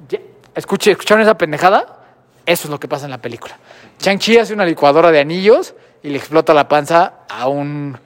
Ya, 0.10 0.20
Escuche, 0.54 0.92
¿Escucharon 0.92 1.22
esa 1.22 1.38
pendejada? 1.38 2.04
Eso 2.46 2.68
es 2.68 2.70
lo 2.72 2.80
que 2.80 2.88
pasa 2.88 3.06
en 3.06 3.12
la 3.12 3.22
película. 3.22 3.58
Chang-Chi 4.00 4.38
hace 4.38 4.54
una 4.54 4.66
licuadora 4.66 5.12
de 5.12 5.20
anillos 5.20 5.76
y 6.04 6.10
le 6.10 6.18
explota 6.18 6.54
la 6.54 6.68
panza 6.68 7.20
a 7.30 7.48
un... 7.48 7.98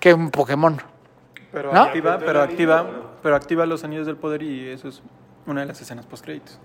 ¿Qué? 0.00 0.12
Un 0.12 0.30
Pokémon. 0.30 0.80
Pero 1.52 1.72
¿No? 1.72 1.82
activa, 1.82 2.18
pero 2.18 2.42
activa, 2.42 2.86
pero 3.22 3.36
activa 3.36 3.66
los 3.66 3.84
anillos 3.84 4.06
del 4.06 4.16
poder 4.16 4.42
y 4.42 4.68
eso 4.68 4.88
es 4.88 5.02
una 5.46 5.60
de 5.60 5.66
las 5.66 5.80
escenas 5.80 6.06
post 6.06 6.24
créditos. 6.24 6.58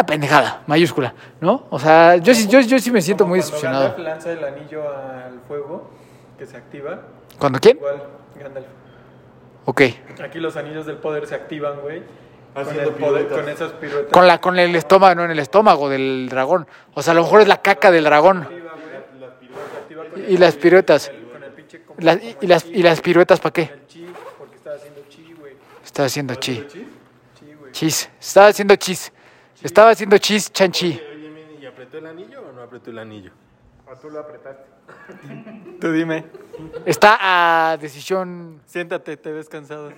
Una 0.00 0.06
pendejada, 0.06 0.62
mayúscula, 0.66 1.12
¿no? 1.42 1.66
O 1.68 1.78
sea, 1.78 2.16
yo, 2.16 2.34
sí- 2.34 2.48
yo, 2.48 2.58
yo 2.60 2.78
sí 2.78 2.90
me 2.90 3.02
siento 3.02 3.26
muy 3.26 3.40
decepcionado. 3.40 3.98
lanza 3.98 4.32
el 4.32 4.42
anillo 4.42 4.82
al 4.88 5.40
fuego 5.46 5.90
que 6.38 6.46
se 6.46 6.56
activa, 6.56 7.02
¿Cuándo 7.38 7.60
quién? 7.60 7.76
igual 7.76 8.02
Gandalf. 8.34 8.66
Ok. 9.66 9.82
Aquí 10.24 10.38
los 10.38 10.56
anillos 10.56 10.86
del 10.86 10.96
poder 10.96 11.26
se 11.26 11.34
activan, 11.34 11.80
güey. 11.82 12.02
Con, 12.54 12.80
el 12.80 12.88
poder, 12.92 13.28
con 13.28 13.46
esas 13.46 13.72
piruetas. 13.72 14.10
Con, 14.10 14.26
la, 14.26 14.40
con 14.40 14.58
el 14.58 14.74
estómago, 14.74 15.14
no 15.16 15.24
en 15.26 15.32
el 15.32 15.38
estómago 15.38 15.90
del 15.90 16.28
dragón. 16.30 16.66
O 16.94 17.02
sea, 17.02 17.12
a 17.12 17.14
lo 17.14 17.22
mejor 17.24 17.42
es 17.42 17.48
la 17.48 17.60
caca 17.60 17.90
del 17.90 18.04
dragón. 18.04 18.48
Y 20.28 20.38
las 20.38 20.56
piruetas. 20.56 21.12
Y, 21.98 22.36
y 22.40 22.46
las, 22.46 22.64
¿Y 22.64 22.82
las 22.82 23.02
piruetas 23.02 23.38
para 23.38 23.52
qué? 23.52 23.70
estaba 24.54 24.76
haciendo 24.76 25.02
chi, 25.10 25.34
güey. 25.38 25.56
Haciendo 25.94 26.34
chi. 26.36 26.66
Chis. 27.72 28.08
Estaba 28.18 28.46
haciendo 28.46 28.76
chis. 28.76 29.12
Estaba 29.62 29.90
haciendo 29.90 30.16
chis, 30.18 30.52
chanchi. 30.52 31.00
¿Y 31.60 31.66
apretó 31.66 31.98
el 31.98 32.06
anillo 32.06 32.42
o 32.48 32.52
no 32.52 32.62
apretó 32.62 32.90
el 32.90 32.98
anillo? 32.98 33.32
Tú 35.80 35.92
dime. 35.92 36.24
Está 36.86 37.18
a 37.72 37.76
decisión. 37.76 38.60
Siéntate, 38.64 39.16
te 39.16 39.32
ves 39.32 39.48
cansado. 39.48 39.92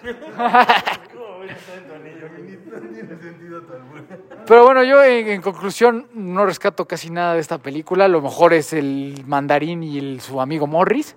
Pero 4.47 4.65
bueno, 4.65 4.83
yo 4.83 5.05
en, 5.05 5.29
en 5.29 5.43
conclusión 5.43 6.09
no 6.15 6.47
rescato 6.47 6.87
casi 6.87 7.11
nada 7.11 7.35
de 7.35 7.41
esta 7.41 7.59
película. 7.59 8.09
Lo 8.09 8.23
mejor 8.23 8.55
es 8.55 8.73
el 8.73 9.23
mandarín 9.27 9.83
y 9.83 9.99
el, 9.99 10.21
su 10.21 10.41
amigo 10.41 10.67
Morris. 10.67 11.17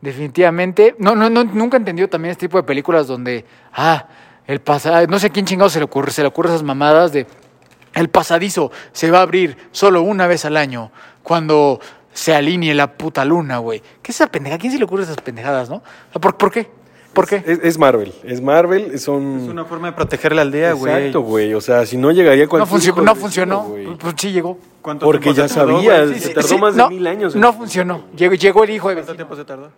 Definitivamente. 0.00 0.96
No, 0.98 1.14
no, 1.14 1.28
no, 1.30 1.44
nunca 1.44 1.76
he 1.76 1.80
entendido 1.80 2.08
también 2.08 2.32
este 2.32 2.46
tipo 2.46 2.56
de 2.56 2.64
películas 2.64 3.06
donde, 3.06 3.44
ah, 3.72 4.08
el 4.46 4.60
pasado, 4.60 5.06
no 5.06 5.18
sé 5.18 5.28
a 5.28 5.30
quién 5.30 5.46
chingado 5.46 5.70
se 5.70 5.78
le 5.78 5.84
ocurre, 5.84 6.10
se 6.10 6.22
le 6.22 6.28
ocurre 6.28 6.50
esas 6.50 6.62
mamadas 6.62 7.12
de 7.12 7.26
el 7.94 8.08
pasadizo 8.08 8.70
se 8.92 9.10
va 9.10 9.18
a 9.18 9.22
abrir 9.22 9.56
solo 9.72 10.02
una 10.02 10.26
vez 10.26 10.44
al 10.44 10.56
año 10.56 10.90
cuando 11.22 11.80
se 12.12 12.34
alinee 12.34 12.74
la 12.74 12.92
puta 12.92 13.24
luna, 13.24 13.58
güey. 13.58 13.80
¿Qué 14.02 14.12
es 14.12 14.16
esa 14.16 14.26
pendeja? 14.28 14.56
¿A 14.56 14.58
quién 14.58 14.72
se 14.72 14.78
le 14.78 14.84
ocurre 14.84 15.02
esas 15.04 15.16
pendejadas, 15.16 15.68
no? 15.70 15.82
¿Por, 16.20 16.36
por 16.36 16.50
qué? 16.52 16.70
¿Por 17.12 17.28
qué? 17.28 17.42
Es, 17.46 17.60
es 17.62 17.78
Marvel, 17.78 18.12
es 18.24 18.40
Marvel, 18.40 18.98
son... 18.98 19.40
Es 19.44 19.48
una 19.48 19.64
forma 19.64 19.86
de 19.88 19.92
proteger 19.92 20.34
la 20.34 20.42
aldea, 20.42 20.72
güey. 20.72 20.92
Exacto, 20.92 21.20
güey. 21.20 21.54
O 21.54 21.60
sea, 21.60 21.86
si 21.86 21.96
no 21.96 22.10
llegaría 22.10 22.44
No, 22.44 22.50
cualquier 22.50 22.68
funcionó, 22.68 22.92
hijo 22.94 23.00
de 23.00 23.06
no 23.06 23.14
funcionó. 23.14 23.74
Pues 24.00 24.14
sí 24.18 24.32
llegó. 24.32 24.58
¿Cuánto 24.82 25.06
Porque 25.06 25.22
tiempo 25.32 25.40
ya 25.40 25.48
se 25.48 25.54
tardó, 25.54 25.76
sabía, 25.76 26.04
güey? 26.04 26.14
se 26.18 26.28
Sí, 26.28 26.34
tardó 26.34 26.48
sí. 26.48 26.58
más 26.58 26.74
no, 26.74 26.88
de 26.88 26.94
mil 26.96 27.06
años. 27.06 27.36
No 27.36 27.52
funcionó. 27.52 28.02
Llegó, 28.16 28.34
llegó 28.34 28.64
el 28.64 28.70
hijo 28.70 28.88
de 28.88 28.94
¿Cuánto 28.96 29.12
vecino. 29.12 29.16
tiempo 29.28 29.36
se 29.36 29.44
tardó? 29.44 29.70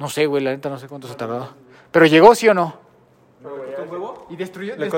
No 0.00 0.08
sé, 0.10 0.26
güey, 0.26 0.42
la 0.42 0.50
neta 0.50 0.68
no 0.70 0.78
sé 0.78 0.88
cuánto 0.88 1.06
se 1.06 1.14
tardó. 1.14 1.50
Pero 1.92 2.06
llegó, 2.06 2.34
¿sí 2.34 2.48
o 2.48 2.54
no? 2.54 2.76
Y 4.32 4.36
destruyó, 4.36 4.76
¿Le 4.76 4.88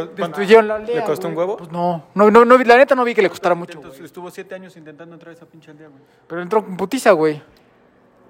la 0.63 0.77
aldea. 0.77 1.01
¿Le 1.01 1.05
costó 1.05 1.29
un 1.29 1.35
güey. 1.35 1.47
huevo? 1.47 1.57
Pues 1.57 1.73
no. 1.73 2.05
No, 2.15 2.31
no, 2.31 2.45
no, 2.45 2.57
la 2.59 2.77
neta 2.77 2.95
no 2.95 3.05
vi 3.05 3.15
que 3.15 3.23
le 3.23 3.29
costara 3.29 3.55
mucho. 3.55 3.81
estuvo 4.03 4.31
siete 4.31 4.55
años 4.55 4.77
intentando 4.77 5.15
entrar 5.15 5.31
a 5.31 5.33
esa 5.35 5.47
pinche 5.47 5.71
aldea, 5.71 5.89
güey. 5.89 6.01
Pero 6.29 6.43
entró 6.43 6.65
con 6.65 6.77
putiza, 6.77 7.11
güey. 7.13 7.43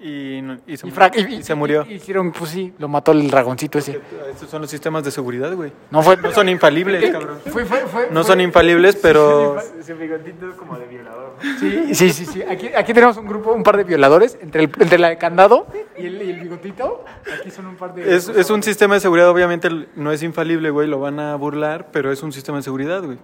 Y, 0.00 0.40
no- 0.42 0.58
y 0.66 0.76
se, 0.76 0.86
Y, 0.86 0.90
y- 0.90 1.34
Y 1.36 1.42
se 1.42 1.54
murió. 1.54 1.86
y- 1.88 1.94
hicieron, 1.94 2.30
pues 2.32 2.50
sí, 2.50 2.74
lo 2.78 2.88
mató 2.88 3.12
el 3.12 3.30
dragoncito 3.30 3.78
ese. 3.78 4.00
Estos 4.30 4.50
son 4.50 4.60
los 4.60 4.70
sistemas 4.70 5.02
de 5.04 5.10
seguridad, 5.10 5.54
güey. 5.54 5.72
No 5.90 6.02
fue. 6.02 6.16
No 6.18 6.30
son 6.32 6.48
infalibles, 6.48 7.10
cabrón. 7.10 7.38
Fue, 7.46 7.64
fue, 7.64 7.78
fue, 7.86 8.08
No 8.10 8.20
fue- 8.22 8.24
son 8.24 8.40
infalibles, 8.40 8.96
pero... 8.96 9.56
Ese 9.78 9.94
bigotito 9.94 10.50
es 10.50 10.56
como 10.56 10.76
de 10.78 10.86
violador. 10.86 11.34
Sí, 11.58 11.94
sí, 11.94 12.10
sí, 12.12 12.26
sí. 12.26 12.42
Aquí, 12.42 12.68
aquí 12.76 12.92
tenemos 12.92 13.16
un 13.16 13.26
grupo, 13.26 13.52
un 13.52 13.62
par 13.62 13.76
de 13.76 13.84
violadores, 13.84 14.36
entre, 14.42 14.64
el, 14.64 14.72
entre 14.78 14.98
la 14.98 15.08
de 15.08 15.16
candado 15.18 15.66
y 15.96 16.06
el, 16.06 16.22
y 16.22 16.30
el 16.32 16.40
bigotito. 16.40 17.04
Aquí 17.40 17.50
son 17.50 17.66
un 17.66 17.76
par 17.76 17.94
de... 17.94 18.14
Es, 18.14 18.28
es 18.28 18.50
un 18.50 18.62
sistema 18.62 18.94
de 18.94 19.00
seguridad, 19.00 19.28
obviamente 19.30 19.68
no 19.96 20.12
es 20.12 20.22
infalible, 20.22 20.70
güey, 20.70 20.86
lo 20.88 21.00
van 21.00 21.18
a 21.18 21.34
burlar, 21.36 21.88
pero 21.92 22.12
es 22.12 22.22
un 22.22 22.32
sistema 22.32 22.58
de 22.58 22.62
seguridad, 22.62 23.02
güey. 23.02 23.18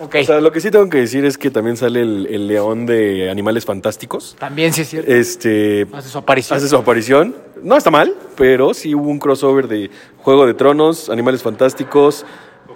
O 0.00 0.24
sea, 0.24 0.40
lo 0.40 0.50
que 0.50 0.60
sí 0.60 0.70
tengo 0.70 0.88
que 0.88 0.98
decir 0.98 1.24
es 1.24 1.38
que 1.38 1.50
también 1.50 1.76
sale 1.76 2.02
el, 2.02 2.26
el 2.28 2.46
león 2.48 2.84
de 2.86 3.30
Animales 3.30 3.64
Fantásticos. 3.64 4.34
también 4.38 4.72
sí 4.72 4.82
es 4.82 4.88
cierto. 4.88 5.10
Este 5.10 5.86
Hace 5.92 6.08
su 6.08 6.18
aparición. 6.18 6.56
hace 6.56 6.68
su 6.68 6.76
aparición. 6.76 7.34
No 7.62 7.76
está 7.76 7.90
mal, 7.90 8.14
pero 8.36 8.74
sí 8.74 8.94
hubo 8.94 9.08
un 9.08 9.18
crossover 9.18 9.68
de 9.68 9.90
Juego 10.18 10.46
de 10.46 10.54
Tronos, 10.54 11.10
Animales 11.10 11.42
Fantásticos, 11.42 12.26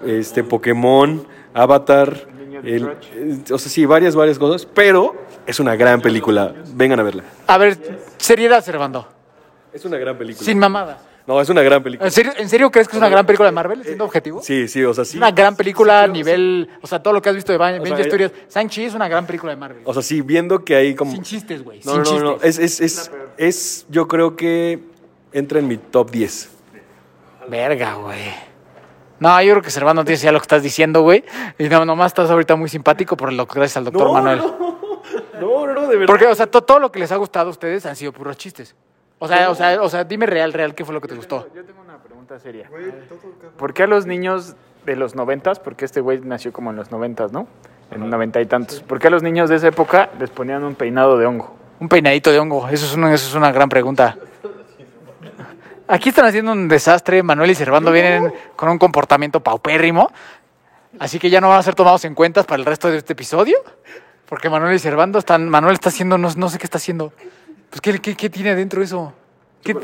este 0.07 0.45
Pokémon, 0.45 1.27
Avatar, 1.55 2.27
el- 2.63 2.89
eh, 3.15 3.39
o 3.53 3.59
sea, 3.59 3.69
sí, 3.71 3.85
varias, 3.85 4.15
varias 4.15 4.39
cosas, 4.39 4.65
pero 4.67 5.15
es 5.47 5.59
una 5.61 5.75
gran 5.77 6.01
película. 6.01 6.55
Vengan 6.75 7.01
a 7.01 7.03
verla. 7.03 7.25
A 7.49 7.59
ver, 7.59 7.77
seriedad, 8.19 8.65
Servando. 8.65 9.09
Es 9.73 9.85
una 9.85 9.99
gran 9.99 10.17
película. 10.17 10.45
Sin 10.45 10.59
mamadas. 10.59 10.99
No, 11.29 11.39
es 11.43 11.49
una 11.51 11.61
gran 11.63 11.83
película. 11.83 12.07
¿En 12.09 12.11
serio, 12.11 12.33
¿En 12.39 12.49
serio 12.49 12.71
crees 12.71 12.89
que 12.89 12.97
es 12.97 12.99
una 12.99 13.11
gran 13.11 13.27
película 13.27 13.51
de 13.51 13.53
Marvel? 13.55 13.85
Siendo 13.85 14.05
objetivo. 14.07 14.41
Sí, 14.43 14.67
sí, 14.67 14.83
o 14.83 14.95
sea, 14.95 15.03
Es 15.03 15.11
sí. 15.11 15.19
una 15.19 15.31
gran 15.31 15.55
película 15.57 16.05
a 16.05 16.07
nivel. 16.07 16.71
O 16.81 16.87
sea, 16.87 17.03
todo 17.03 17.13
lo 17.13 17.21
que 17.21 17.29
has 17.29 17.35
visto 17.35 17.53
de 17.53 17.63
Avengers 17.63 17.97
sea, 17.97 18.05
Studios. 18.07 18.33
Shang-Chi 18.49 18.85
es 18.87 18.95
una 18.95 19.09
gran 19.09 19.27
película 19.27 19.53
de 19.53 19.57
Marvel. 19.57 19.83
O 19.85 19.93
sea, 19.93 20.03
sí, 20.03 20.23
viendo 20.23 20.65
que 20.65 20.75
hay 20.75 20.95
como... 20.95 21.13
Sin 21.13 21.23
chistes, 21.23 21.63
güey. 21.63 21.81
No, 21.85 22.03
sin 22.03 22.17
no, 22.17 22.21
no, 22.25 22.33
chistes. 22.39 22.59
es, 22.59 22.81
es, 22.81 22.99
es, 22.99 23.11
es, 23.37 23.87
yo 23.91 24.09
creo 24.09 24.37
que 24.37 24.81
entra 25.33 25.59
en 25.59 25.69
mi 25.69 25.77
top 25.77 26.11
10. 26.11 26.49
Verga, 27.49 27.95
güey. 27.97 28.33
No, 29.21 29.43
yo 29.43 29.53
creo 29.53 29.63
que 29.63 29.71
Servando 29.71 30.05
tienes 30.05 30.23
ya 30.23 30.33
lo 30.33 30.39
que 30.39 30.45
estás 30.45 30.63
diciendo, 30.63 31.03
güey. 31.03 31.25
Y 31.59 31.69
no, 31.69 31.85
nomás 31.85 32.07
estás 32.13 32.31
ahorita 32.31 32.57
muy 32.57 32.71
simpático 32.71 33.19
por 33.19 33.33
lo 33.35 33.47
que 33.47 33.55
gracias 33.55 33.77
al 33.77 33.85
doctor 33.85 34.13
Manuel. 34.13 34.39
No, 34.39 35.67
no, 35.67 35.75
no, 35.75 35.81
de 35.89 35.97
verdad. 35.97 36.07
Porque, 36.07 36.27
o 36.27 36.35
sea, 36.35 36.47
to- 36.47 36.63
todo 36.63 36.79
lo 36.79 36.91
que 36.91 36.99
les 37.01 37.13
ha 37.13 37.17
gustado 37.17 37.49
a 37.49 37.51
ustedes 37.51 37.85
han 37.85 37.97
sido 37.97 38.13
puros 38.13 38.37
chistes. 38.39 38.75
O 39.19 39.27
sea, 39.27 39.51
o 39.51 39.55
sea, 39.55 39.83
o 39.83 39.89
sea, 39.89 40.05
dime 40.05 40.27
real, 40.27 40.53
real, 40.53 40.75
¿qué 40.75 40.85
fue 40.85 40.95
lo 40.95 41.01
que 41.01 41.09
te 41.09 41.15
gustó? 41.15 41.49
Yo 41.55 41.65
tengo 41.65 41.81
una 41.81 41.99
pregunta 41.99 42.39
seria. 42.39 42.71
¿Por 43.57 43.75
qué 43.75 43.83
a 43.83 43.87
los 43.87 44.07
niños 44.07 44.55
de 44.89 44.97
los 44.97 45.15
noventas, 45.15 45.59
porque 45.59 45.85
este 45.85 46.01
güey 46.01 46.21
nació 46.21 46.53
como 46.53 46.71
en 46.71 46.77
los 46.77 46.91
noventas, 46.91 47.33
¿no? 47.33 47.47
En 47.91 48.09
noventa 48.09 48.41
y 48.41 48.47
tantos. 48.47 48.81
¿Por 48.81 48.99
qué 48.99 49.09
a 49.09 49.11
los 49.11 49.23
niños 49.23 49.51
de 49.51 49.57
esa 49.57 49.69
época 49.69 50.11
les 50.19 50.31
ponían 50.31 50.65
un 50.65 50.75
peinado 50.75 51.19
de 51.19 51.27
hongo? 51.27 51.57
Un 51.81 51.89
peinadito 51.89 52.31
de 52.31 52.39
hongo, 52.39 52.69
eso 52.69 52.87
es 52.87 52.95
una, 52.95 53.13
eso 53.13 53.29
es 53.29 53.35
una 53.35 53.53
gran 53.53 53.69
pregunta. 53.69 54.17
Aquí 55.87 56.11
están 56.11 56.27
haciendo 56.27 56.53
un 56.53 56.69
desastre, 56.69 57.23
Manuel 57.23 57.51
y 57.51 57.55
Servando 57.55 57.91
vienen 57.91 58.33
con 58.57 58.69
un 58.69 58.79
comportamiento 58.79 59.41
paupérrimo, 59.41 60.11
así 60.99 61.19
que 61.19 61.31
ya 61.31 61.41
no 61.41 61.49
van 61.49 61.59
a 61.59 61.63
ser 61.63 61.75
tomados 61.75 62.05
en 62.05 62.15
cuenta 62.15 62.43
para 62.43 62.61
el 62.61 62.67
resto 62.67 62.91
de 62.91 62.99
este 62.99 63.15
episodio, 63.15 63.59
porque 64.27 64.51
Manuel 64.51 64.75
y 64.75 64.79
Servando 64.79 65.19
están, 65.19 65.49
Manuel 65.49 65.75
está 65.75 65.89
haciendo, 65.89 66.19
no, 66.19 66.29
no 66.37 66.49
sé 66.49 66.59
qué 66.59 66.67
está 66.67 66.79
haciendo. 66.79 67.13
Pues, 67.71 67.81
¿qué, 67.81 67.99
qué, 67.99 68.15
qué 68.17 68.31
tiene 68.31 68.51
adentro 68.51 68.83
eso? 68.83 69.13
¿Qué- 69.63 69.77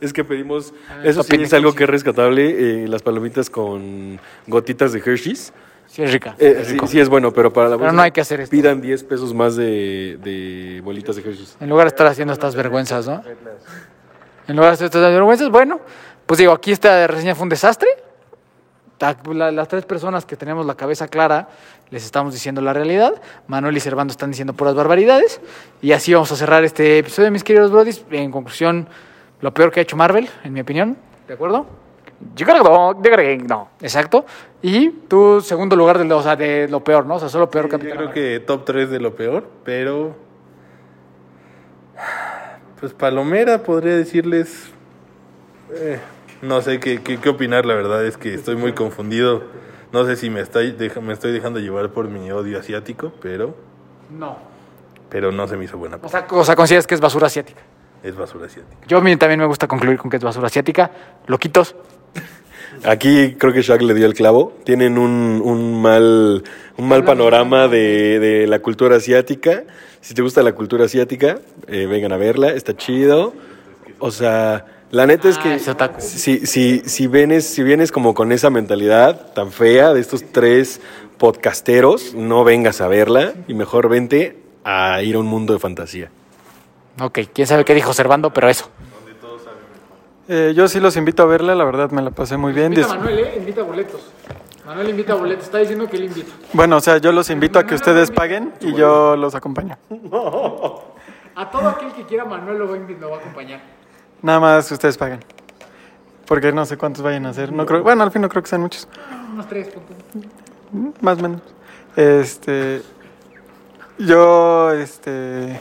Es 0.00 0.12
que 0.12 0.24
pedimos, 0.24 0.72
eso 1.04 1.22
sí 1.22 1.28
papitas 1.28 1.48
es 1.48 1.54
algo 1.54 1.74
que 1.74 1.84
es 1.84 1.90
rescatable, 1.90 2.84
eh, 2.84 2.88
las 2.88 3.02
palomitas 3.02 3.50
con 3.50 4.18
gotitas 4.46 4.92
de 4.92 4.98
Hershey's. 5.00 5.52
Sí, 5.86 6.02
es 6.02 6.12
rica. 6.12 6.36
Eh, 6.38 6.62
sí, 6.66 6.76
sí 6.86 7.00
es 7.00 7.08
bueno, 7.08 7.32
pero 7.32 7.52
para 7.52 7.68
la 7.68 7.74
Pero 7.74 7.78
próxima 7.80 7.96
no 7.96 8.02
hay 8.02 8.12
que 8.12 8.20
hacer 8.20 8.40
esto. 8.40 8.50
Pidan 8.50 8.80
10 8.80 9.04
pesos 9.04 9.34
más 9.34 9.56
de, 9.56 10.18
de 10.22 10.80
bolitas 10.82 11.16
de 11.16 11.22
Hershey's. 11.22 11.56
En 11.60 11.68
lugar 11.68 11.86
de 11.86 11.88
estar 11.88 12.06
haciendo 12.06 12.32
estas 12.32 12.54
vergüenzas, 12.54 13.06
¿no? 13.06 13.22
En 14.48 14.56
lugar 14.56 14.70
de 14.70 14.74
hacer 14.74 14.86
estas 14.86 15.02
vergüenzas, 15.12 15.50
bueno, 15.50 15.80
pues 16.26 16.38
digo, 16.38 16.52
aquí 16.52 16.72
esta 16.72 17.06
reseña 17.06 17.34
fue 17.34 17.42
un 17.44 17.48
desastre. 17.50 17.88
Las 19.32 19.66
tres 19.68 19.84
personas 19.86 20.26
que 20.26 20.36
tenemos 20.36 20.66
la 20.66 20.74
cabeza 20.74 21.08
clara 21.08 21.48
les 21.90 22.04
estamos 22.04 22.32
diciendo 22.32 22.60
la 22.60 22.72
realidad. 22.72 23.20
Manuel 23.46 23.76
y 23.76 23.80
Servando 23.80 24.12
están 24.12 24.30
diciendo 24.30 24.52
puras 24.52 24.74
barbaridades. 24.74 25.40
Y 25.82 25.92
así 25.92 26.14
vamos 26.14 26.30
a 26.32 26.36
cerrar 26.36 26.64
este 26.64 26.98
episodio, 26.98 27.30
mis 27.30 27.44
queridos 27.44 27.70
brodis. 27.70 28.04
En 28.10 28.30
conclusión, 28.30 28.88
lo 29.40 29.52
peor 29.52 29.70
que 29.72 29.80
ha 29.80 29.82
hecho 29.82 29.96
Marvel, 29.96 30.28
en 30.44 30.52
mi 30.52 30.60
opinión. 30.60 30.96
¿De 31.26 31.34
acuerdo? 31.34 31.66
Yo 32.36 32.46
creo 32.46 32.62
que 32.62 32.68
no, 32.68 32.94
yo 32.94 33.10
creo 33.10 33.38
que 33.38 33.44
no. 33.44 33.70
Exacto. 33.80 34.24
Y 34.62 34.90
tu 34.90 35.40
segundo 35.40 35.74
lugar 35.74 35.98
de 35.98 36.04
lo, 36.04 36.18
o 36.18 36.22
sea, 36.22 36.36
de 36.36 36.68
lo 36.68 36.84
peor, 36.84 37.06
¿no? 37.06 37.14
O 37.14 37.18
sea, 37.18 37.28
solo 37.28 37.50
peor 37.50 37.64
Yo 37.64 37.70
Capitán 37.70 37.96
creo 37.96 38.12
que 38.12 38.40
top 38.40 38.64
3 38.64 38.90
de 38.90 39.00
lo 39.00 39.14
peor, 39.14 39.48
pero. 39.64 40.14
Pues 42.78 42.92
Palomera 42.92 43.62
podría 43.62 43.96
decirles. 43.96 44.70
eh, 45.74 45.98
no 46.42 46.62
sé 46.62 46.80
qué, 46.80 47.02
qué, 47.02 47.18
qué 47.18 47.28
opinar, 47.28 47.66
la 47.66 47.74
verdad 47.74 48.04
es 48.06 48.16
que 48.16 48.32
estoy 48.34 48.56
muy 48.56 48.72
confundido. 48.72 49.42
No 49.92 50.04
sé 50.06 50.16
si 50.16 50.30
me, 50.30 50.40
estoy 50.40 50.72
deja- 50.72 51.00
me 51.00 51.12
estoy 51.12 51.32
dejando 51.32 51.58
llevar 51.60 51.90
por 51.90 52.08
mi 52.08 52.30
odio 52.30 52.58
asiático, 52.60 53.12
pero, 53.20 53.56
No. 54.16 54.36
pero 55.08 55.32
no 55.32 55.46
se 55.48 55.56
me 55.56 55.64
hizo 55.64 55.78
buena. 55.78 55.98
O 56.02 56.08
sea, 56.08 56.26
o 56.30 56.44
sea, 56.44 56.54
consideras 56.56 56.86
que 56.86 56.94
es 56.94 57.00
basura 57.00 57.26
asiática. 57.26 57.60
Es 58.02 58.16
basura 58.16 58.46
asiática. 58.46 58.86
Yo 58.86 58.98
a 58.98 59.00
mí 59.00 59.14
también 59.16 59.40
me 59.40 59.46
gusta 59.46 59.66
concluir 59.66 59.98
con 59.98 60.10
que 60.10 60.16
es 60.16 60.22
basura 60.24 60.46
asiática. 60.46 60.90
Loquitos. 61.26 61.74
Aquí 62.84 63.34
creo 63.34 63.52
que 63.52 63.62
Shaq 63.62 63.82
le 63.82 63.94
dio 63.94 64.06
el 64.06 64.14
clavo. 64.14 64.54
Tienen 64.64 64.96
un, 64.96 65.42
un 65.44 65.82
mal, 65.82 66.42
un 66.78 66.88
mal 66.88 67.04
panorama 67.04 67.68
de, 67.68 68.18
de 68.20 68.46
la 68.46 68.60
cultura 68.60 68.96
asiática. 68.96 69.64
Si 70.00 70.14
te 70.14 70.22
gusta 70.22 70.42
la 70.42 70.52
cultura 70.54 70.84
asiática, 70.86 71.40
eh, 71.66 71.86
vengan 71.86 72.12
a 72.12 72.16
verla, 72.16 72.48
está 72.52 72.74
chido. 72.76 73.34
O 73.98 74.10
sea, 74.10 74.64
la 74.90 75.06
neta 75.06 75.28
es 75.28 75.38
Ah, 75.38 75.42
que 75.42 75.54
ese 75.54 75.70
otaku. 75.70 76.00
si, 76.00 76.46
si, 76.46 76.80
si, 76.80 77.06
vienes, 77.06 77.46
si 77.46 77.62
vienes 77.62 77.92
como 77.92 78.14
con 78.14 78.32
esa 78.32 78.50
mentalidad 78.50 79.32
tan 79.34 79.52
fea 79.52 79.92
de 79.94 80.00
estos 80.00 80.24
tres 80.32 80.80
podcasteros, 81.18 82.14
no 82.14 82.44
vengas 82.44 82.80
a 82.80 82.88
verla 82.88 83.34
y 83.46 83.54
mejor 83.54 83.88
vente 83.88 84.38
a 84.64 85.02
ir 85.02 85.14
a 85.16 85.18
un 85.18 85.26
mundo 85.26 85.52
de 85.52 85.58
fantasía. 85.58 86.10
Ok, 87.00 87.20
quién 87.32 87.46
sabe 87.46 87.64
qué 87.64 87.74
dijo 87.74 87.92
Servando, 87.92 88.32
pero 88.32 88.48
eso. 88.48 88.68
Eh, 90.28 90.52
yo 90.54 90.68
sí 90.68 90.78
los 90.78 90.96
invito 90.96 91.22
a 91.24 91.26
verla, 91.26 91.54
la 91.56 91.64
verdad 91.64 91.90
me 91.90 92.02
la 92.02 92.10
pasé 92.12 92.36
muy 92.36 92.52
bien. 92.52 92.72
Dis- 92.72 92.86
Manuel, 92.86 93.18
¿eh? 93.18 93.34
Invita 93.38 93.62
boletos. 93.62 94.00
Manuel 94.64 94.90
invita 94.90 95.14
boletos. 95.14 95.44
Está 95.46 95.58
diciendo 95.58 95.88
que 95.88 95.96
él 95.96 96.04
invita. 96.04 96.30
Bueno, 96.52 96.76
o 96.76 96.80
sea, 96.80 96.98
yo 96.98 97.10
los 97.10 97.30
invito 97.30 97.58
a 97.58 97.66
que 97.66 97.74
ustedes 97.74 98.10
paguen 98.12 98.52
y 98.60 98.72
yo 98.74 99.16
los 99.16 99.34
acompaño. 99.34 99.76
A 101.34 101.50
todo 101.50 101.68
aquel 101.68 101.92
que 101.94 102.04
quiera, 102.04 102.24
Manuel 102.24 102.58
lo 102.58 102.68
va, 102.68 102.74
a 102.76 102.78
invi- 102.78 102.98
lo 102.98 103.10
va 103.10 103.16
a 103.16 103.20
acompañar. 103.20 103.60
Nada 104.22 104.40
más 104.40 104.70
ustedes 104.70 104.96
paguen. 104.98 105.20
Porque 106.26 106.52
no 106.52 106.64
sé 106.64 106.76
cuántos 106.76 107.02
vayan 107.02 107.26
a 107.26 107.30
hacer. 107.30 107.52
No 107.52 107.66
creo, 107.66 107.82
bueno, 107.82 108.02
al 108.04 108.10
fin 108.12 108.22
no 108.22 108.28
creo 108.28 108.42
que 108.42 108.48
sean 108.48 108.60
muchos. 108.60 108.86
Unos 109.32 109.48
tres 109.48 109.68
puntos. 109.68 109.96
Más 111.00 111.18
o 111.18 111.22
menos. 111.22 111.40
Este. 111.96 112.82
Yo, 113.98 114.72
este. 114.72 115.60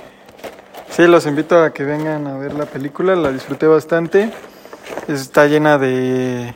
Sí, 0.89 1.07
los 1.07 1.25
invito 1.25 1.61
a 1.63 1.71
que 1.71 1.83
vengan 1.83 2.27
a 2.27 2.37
ver 2.37 2.53
la 2.53 2.65
película. 2.65 3.15
La 3.15 3.31
disfruté 3.31 3.65
bastante. 3.67 4.31
Está 5.07 5.47
llena 5.47 5.77
de. 5.77 6.53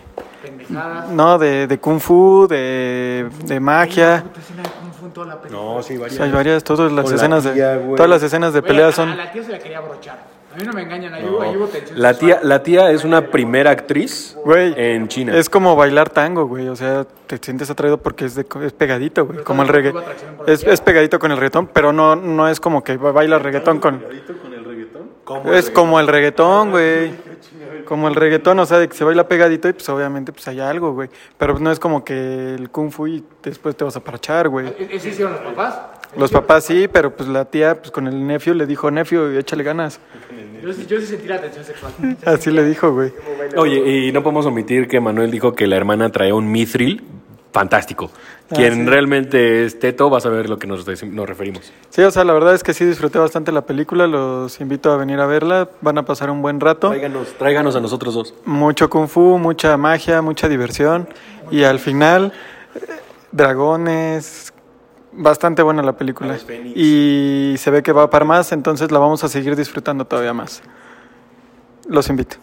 No, 1.11 1.37
de, 1.37 1.67
de 1.67 1.79
kung 1.79 1.99
fu, 1.99 2.47
de, 2.47 3.29
de 3.45 3.59
magia. 3.59 4.23
No, 5.51 5.81
sí, 5.83 5.97
O 5.97 6.09
sea, 6.09 6.25
hay 6.25 6.31
varias, 6.31 6.63
todas 6.63 6.91
las 6.91 7.03
Con 7.03 7.11
la 7.11 7.15
escenas 7.17 7.43
tía, 7.53 7.77
de. 7.77 7.95
Todas 7.95 8.09
las 8.09 8.23
escenas 8.23 8.53
de 8.53 8.61
pelea 8.61 8.91
son. 8.91 9.09
A 9.09 9.15
la 9.15 9.31
tía 9.31 9.43
se 9.43 9.51
la 9.51 9.59
quería 9.59 9.79
abrochar. 9.79 10.32
A 10.53 10.57
mí 10.57 10.63
no 10.65 10.73
me 10.73 10.83
engañan, 10.83 11.13
ahí, 11.13 11.25
hubo- 11.25 11.41
ahí 11.41 11.57
hubo 11.57 11.65
tensión 11.67 11.99
La 11.99 12.09
sexual. 12.13 12.39
tía, 12.39 12.47
la 12.47 12.61
tía 12.63 12.91
es 12.91 13.03
una 13.03 13.27
primera 13.31 13.71
actriz 13.71 14.37
Güey, 14.45 14.73
en 14.77 15.07
China. 15.07 15.35
Es 15.35 15.49
como 15.49 15.75
bailar 15.75 16.09
tango, 16.09 16.45
güey. 16.45 16.67
O 16.69 16.75
sea, 16.75 17.05
te 17.27 17.37
sientes 17.37 17.69
atraído 17.71 17.97
porque 17.97 18.25
es, 18.25 18.35
de, 18.35 18.45
es 18.63 18.73
pegadito, 18.73 19.25
güey. 19.25 19.43
Como 19.43 19.63
el 19.63 19.67
reggae. 19.69 19.89
tuvo 19.91 19.99
atracción 20.01 20.35
por 20.35 20.47
la 20.47 20.53
Es, 20.53 20.63
es 20.63 20.81
pegadito 20.81 21.17
con 21.17 21.31
el 21.31 21.37
reggaetón, 21.37 21.67
pero 21.67 21.91
no, 21.91 22.15
no 22.15 22.47
es 22.47 22.59
como 22.59 22.83
que 22.83 22.97
baila 22.97 23.39
reggaetón 23.39 23.79
con. 23.79 24.03
Es 25.53 25.69
como 25.69 25.99
el 25.99 26.07
reggaetón, 26.07 26.71
güey. 26.71 27.11
Como 27.85 28.07
el 28.07 28.15
reggaetón, 28.15 28.59
o 28.59 28.65
sea, 28.65 28.77
de 28.79 28.87
que 28.87 28.95
se 28.95 29.03
baila 29.03 29.27
pegadito 29.27 29.67
y 29.67 29.73
pues 29.73 29.87
obviamente 29.89 30.31
pues 30.31 30.47
hay 30.47 30.59
algo, 30.59 30.93
güey. 30.93 31.09
Pero 31.37 31.59
no 31.59 31.71
es 31.71 31.79
como 31.79 32.03
que 32.03 32.55
el 32.55 32.69
kung 32.69 32.91
fu 32.91 33.07
y 33.07 33.23
después 33.41 33.75
te 33.75 33.83
vas 33.83 33.95
a 33.95 33.99
parachar, 34.03 34.47
güey. 34.49 34.67
¿E- 34.67 34.89
¿Eso 34.91 35.07
hicieron 35.09 35.33
los 35.33 35.41
papás? 35.41 35.79
Los 36.17 36.31
papás 36.31 36.65
sí, 36.65 36.87
pero 36.91 37.15
pues 37.15 37.27
la 37.29 37.45
tía 37.45 37.75
pues 37.79 37.91
con 37.91 38.07
el 38.07 38.25
nephew 38.27 38.53
le 38.53 38.65
dijo, 38.65 38.91
nephew, 38.91 39.37
échale 39.37 39.63
ganas. 39.63 39.99
Yo, 40.61 40.71
sí- 40.73 40.85
yo 40.87 40.99
sí 40.99 41.07
sentí 41.07 41.27
la 41.27 41.41
tensión 41.41 41.65
sexual. 41.65 41.91
Así 42.25 42.51
le 42.51 42.63
dijo, 42.63 42.91
güey. 42.93 43.11
Oye, 43.57 44.07
y 44.07 44.11
no 44.11 44.21
podemos 44.23 44.45
omitir 44.45 44.87
que 44.87 44.99
Manuel 44.99 45.31
dijo 45.31 45.53
que 45.53 45.67
la 45.67 45.75
hermana 45.75 46.09
traía 46.11 46.35
un 46.35 46.51
mithril 46.51 47.03
fantástico. 47.51 48.11
Ah, 48.49 48.55
Quien 48.55 48.73
sí. 48.73 48.85
realmente 48.85 49.65
es 49.65 49.77
teto 49.79 50.09
va 50.09 50.17
a 50.19 50.21
saber 50.21 50.49
lo 50.49 50.57
que 50.57 50.65
nos, 50.67 50.85
nos 51.03 51.27
referimos. 51.27 51.71
Sí, 51.89 52.01
o 52.01 52.11
sea, 52.11 52.23
la 52.23 52.33
verdad 52.33 52.53
es 52.55 52.63
que 52.63 52.73
sí 52.73 52.85
disfruté 52.85 53.19
bastante 53.19 53.51
la 53.51 53.61
película, 53.65 54.07
los 54.07 54.59
invito 54.61 54.91
a 54.91 54.97
venir 54.97 55.19
a 55.19 55.25
verla, 55.25 55.69
van 55.81 55.97
a 55.97 56.05
pasar 56.05 56.29
un 56.29 56.41
buen 56.41 56.59
rato. 56.59 56.89
Tráiganos, 56.89 57.27
tráiganos 57.37 57.75
a 57.75 57.79
nosotros 57.79 58.13
dos. 58.13 58.33
Mucho 58.45 58.89
kung 58.89 59.07
fu, 59.07 59.37
mucha 59.37 59.75
magia, 59.77 60.21
mucha 60.21 60.47
diversión 60.47 61.07
y 61.51 61.63
al 61.63 61.79
final 61.79 62.31
eh, 62.75 62.79
dragones, 63.31 64.52
bastante 65.15 65.61
buena 65.61 65.81
la 65.83 65.93
película. 65.93 66.37
Y 66.75 67.55
se 67.57 67.71
ve 67.71 67.83
que 67.83 67.91
va 67.91 68.09
para 68.09 68.25
más, 68.25 68.51
entonces 68.51 68.91
la 68.91 68.99
vamos 68.99 69.23
a 69.23 69.29
seguir 69.29 69.55
disfrutando 69.55 70.05
todavía 70.05 70.33
más. 70.33 70.61
Los 71.87 72.09
invito. 72.09 72.37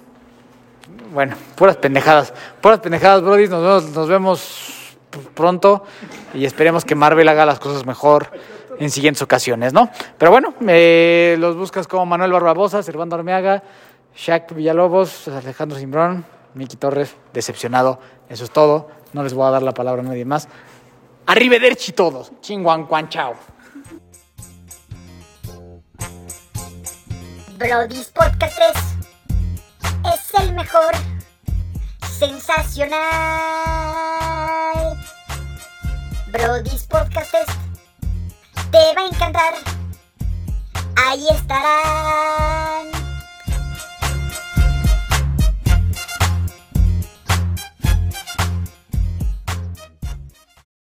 Bueno, 1.12 1.34
puras 1.56 1.76
pendejadas. 1.76 2.32
Puras 2.60 2.80
pendejadas, 2.80 3.22
Brody. 3.22 3.48
Nos 3.48 3.62
vemos, 3.62 3.90
nos 3.94 4.08
vemos 4.08 4.96
pronto 5.34 5.84
y 6.34 6.44
esperemos 6.44 6.84
que 6.84 6.94
Marvel 6.94 7.28
haga 7.28 7.44
las 7.44 7.58
cosas 7.58 7.84
mejor 7.84 8.28
en 8.78 8.90
siguientes 8.90 9.20
ocasiones, 9.22 9.72
¿no? 9.72 9.90
Pero 10.16 10.30
bueno, 10.30 10.54
eh, 10.68 11.36
los 11.38 11.56
buscas 11.56 11.86
como 11.86 12.06
Manuel 12.06 12.32
Barbabosa, 12.32 12.82
Servando 12.82 13.16
Armeaga, 13.16 13.62
Shaq 14.16 14.54
Villalobos, 14.54 15.28
Alejandro 15.28 15.78
Simbrón, 15.78 16.24
Miki 16.54 16.76
Torres, 16.76 17.14
decepcionado. 17.32 17.98
Eso 18.28 18.44
es 18.44 18.50
todo. 18.50 18.88
No 19.12 19.22
les 19.22 19.34
voy 19.34 19.46
a 19.46 19.50
dar 19.50 19.62
la 19.62 19.72
palabra 19.72 20.02
a 20.02 20.04
nadie 20.04 20.24
más. 20.24 20.48
Arrivederci 21.26 21.92
todos. 21.92 22.32
Chinguan, 22.40 22.86
cuan, 22.86 23.08
chao. 23.08 23.34
Brody's 27.56 28.08
Podcast 28.08 28.56
3 28.56 28.70
es 30.14 30.34
el 30.42 30.54
mejor. 30.54 30.92
Sensacional. 32.18 32.98
Brody's 36.32 36.86
Podcast 36.86 37.30
3 37.30 37.46
te 38.70 38.94
va 38.94 39.02
a 39.02 39.06
encantar. 39.06 39.54
Ahí 40.96 41.26
estará. 41.28 43.00